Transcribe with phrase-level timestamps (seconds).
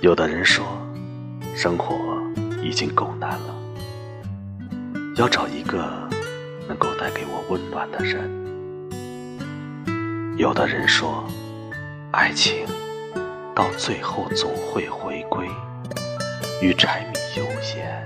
[0.00, 0.64] 有的人说，
[1.54, 1.94] 生活
[2.62, 3.54] 已经够难了，
[5.16, 6.08] 要找一个
[6.66, 8.30] 能够带给我温暖的人。
[10.38, 11.22] 有的人说，
[12.12, 12.66] 爱情
[13.54, 15.46] 到最后总会回归
[16.62, 17.44] 与柴米油
[17.76, 18.02] 盐，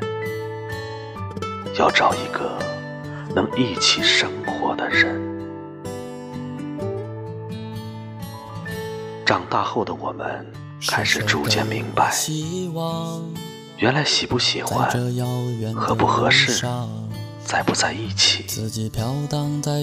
[1.79, 2.59] 要找一个
[3.37, 5.17] 能一起生活的人。
[9.25, 10.45] 长大后的我们。
[10.87, 12.13] 开始逐渐明白，
[13.79, 14.89] 原来喜不喜欢、
[15.75, 16.67] 合不合适、
[17.45, 18.45] 在不在一起，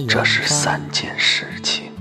[0.08, 1.92] 这是三件事情。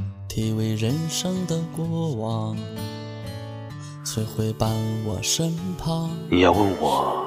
[6.30, 7.26] 你要问我，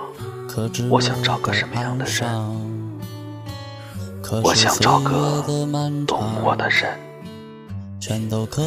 [0.90, 2.30] 我想找个什么样的人？
[4.44, 5.44] 我想找个
[6.08, 6.98] 懂我的人。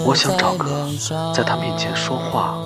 [0.04, 0.88] 我想找个
[1.34, 2.58] 在他面前说话。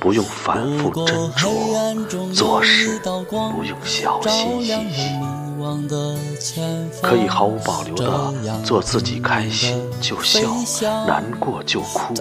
[0.00, 5.20] 不用反复斟酌，做事不用小心翼翼，
[7.02, 8.32] 可以毫无保留的
[8.64, 10.40] 做自己，开心就笑，
[11.06, 12.14] 难过就哭。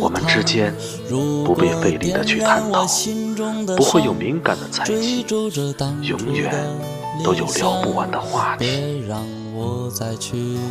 [0.00, 0.74] 我们之间
[1.08, 2.86] 不必费力的去探讨，
[3.74, 5.24] 不会有敏感的猜忌，
[6.02, 6.54] 永远
[7.24, 9.02] 都有聊不完的话题。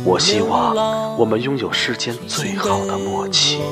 [0.04, 3.62] 我希望我们拥有世间最好的默契。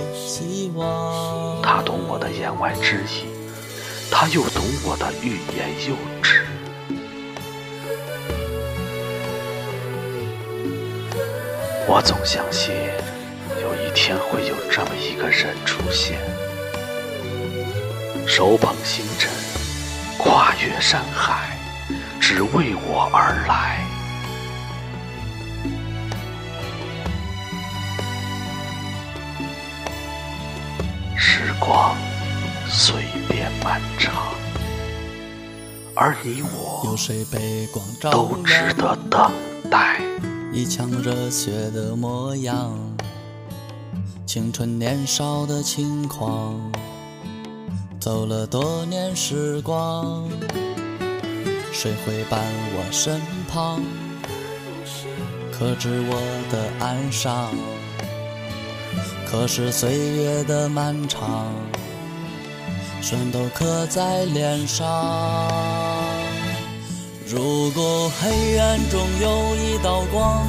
[1.63, 3.27] 他懂我的言外之意，
[4.11, 6.47] 他又懂我的欲言又止。
[11.87, 12.75] 我总相信
[13.61, 16.19] 有一天会有这么一个人出现，
[18.27, 19.31] 手捧星辰，
[20.17, 21.59] 跨越山海，
[22.19, 23.92] 只为我而来。
[31.61, 31.97] 光
[32.69, 34.15] 随便漫长，
[35.95, 36.83] 而你我
[38.11, 39.31] 都值得等
[39.71, 40.01] 待。
[40.53, 42.77] 一腔热血的模样，
[44.27, 46.73] 青春年少的轻狂，
[47.99, 50.29] 走了多年时光，
[51.73, 52.41] 谁会伴
[52.75, 53.81] 我身旁，
[55.51, 56.17] 可知我
[56.51, 57.49] 的哀伤？
[59.31, 61.53] 可是岁月的漫长，
[63.01, 64.87] 全都刻在脸上。
[67.27, 70.47] 如果黑暗中有一道光，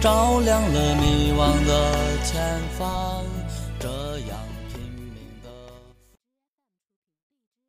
[0.00, 1.92] 照亮了迷惘的
[2.24, 3.22] 前方。
[3.78, 3.88] 这
[4.28, 4.36] 样